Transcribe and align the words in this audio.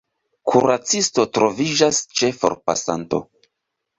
Kuracisto 0.51 1.25
troviĝas 1.37 1.99
ĉe 2.21 2.31
forpasanto. 2.39 3.23